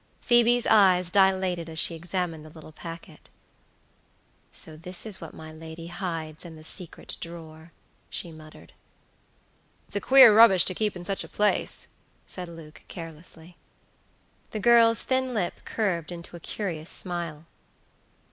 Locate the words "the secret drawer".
6.55-7.71